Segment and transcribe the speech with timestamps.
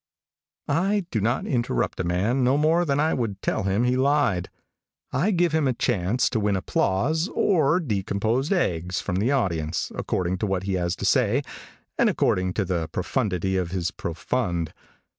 [0.67, 4.49] I do not interrupt a man no more than I would tell him he lied.
[5.11, 10.39] I give him a chance to win applause or decomposed eggs from the audience, according
[10.39, 11.43] to what he has to say,
[11.99, 14.71] and according to the profundity of his profund.